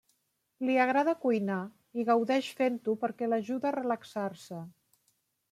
[0.69, 1.57] Li agrada cuinar,
[1.99, 4.65] i gaudeix fent-ho perquè l'ajuda a relaxar-se.